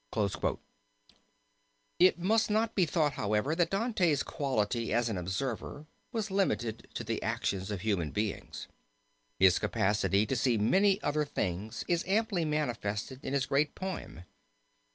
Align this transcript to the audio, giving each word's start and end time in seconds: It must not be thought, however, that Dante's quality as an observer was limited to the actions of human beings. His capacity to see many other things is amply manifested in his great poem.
It 1.99 2.17
must 2.17 2.49
not 2.49 2.73
be 2.73 2.87
thought, 2.87 3.13
however, 3.13 3.53
that 3.53 3.69
Dante's 3.69 4.23
quality 4.23 4.91
as 4.91 5.09
an 5.09 5.17
observer 5.19 5.85
was 6.11 6.31
limited 6.31 6.87
to 6.95 7.03
the 7.03 7.21
actions 7.21 7.69
of 7.69 7.81
human 7.81 8.09
beings. 8.09 8.67
His 9.37 9.59
capacity 9.59 10.25
to 10.25 10.35
see 10.35 10.57
many 10.57 10.99
other 11.03 11.23
things 11.23 11.85
is 11.87 12.03
amply 12.07 12.45
manifested 12.45 13.19
in 13.23 13.33
his 13.33 13.45
great 13.45 13.75
poem. 13.75 14.21